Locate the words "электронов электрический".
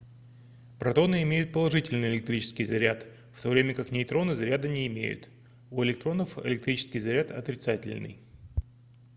5.83-6.99